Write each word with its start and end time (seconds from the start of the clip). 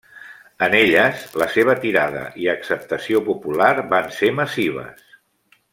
En 0.67 0.75
elles 0.77 1.25
la 1.41 1.47
seva 1.57 1.75
tirada 1.83 2.23
i 2.45 2.49
acceptació 2.55 3.21
popular 3.31 3.71
van 3.95 4.09
ser 4.21 4.33
massives. 4.41 5.17